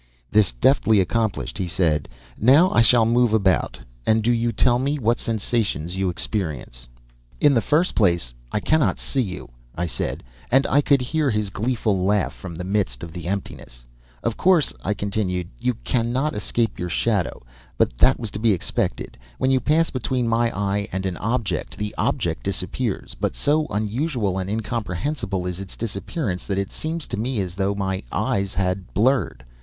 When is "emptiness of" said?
13.27-14.37